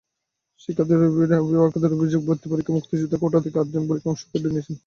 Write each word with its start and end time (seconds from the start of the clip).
শিক্ষার্থীদের 0.61 1.11
অভিভাবকদের 1.41 1.95
অভিযোগ, 1.97 2.21
ভর্তি 2.27 2.47
পরীক্ষায় 2.51 2.77
মুক্তিযোদ্ধা 2.77 3.17
কোটা 3.19 3.39
থেকে 3.43 3.57
আটজন 3.59 3.83
পরীক্ষায় 3.89 4.11
অংশ 4.13 4.21
নিয়েছিল। 4.45 4.75